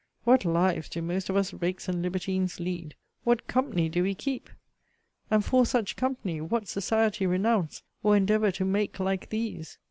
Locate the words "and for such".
5.29-5.95